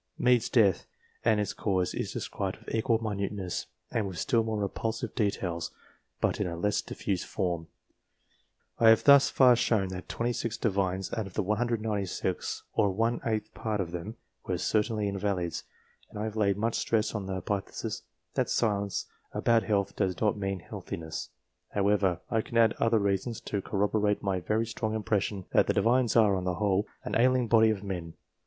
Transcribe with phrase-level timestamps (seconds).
[0.17, 0.87] Mede's death,
[1.23, 5.69] and its cause, is described with equal minuteness, and with still more repulsive details,
[6.19, 7.67] but in a less diffused form.
[8.79, 13.53] I have thus far shown that 26 Divines out of the 196, or one eighth
[13.53, 15.65] part of them, were certainly invalids,
[16.09, 18.01] and I have laid much stress on the hypothesis
[18.33, 21.29] that silence about health does not mean healthiness;
[21.75, 26.15] however, I can add other reasons to corroborate my very strong impression that the Divines
[26.15, 28.15] are, on the whole, an ailing body of men.